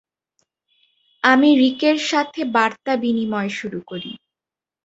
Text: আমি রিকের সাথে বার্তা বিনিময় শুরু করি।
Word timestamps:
আমি 1.23 1.49
রিকের 1.57 1.97
সাথে 2.09 2.41
বার্তা 2.53 2.93
বিনিময় 2.95 3.51
শুরু 3.51 3.79
করি। 3.87 4.11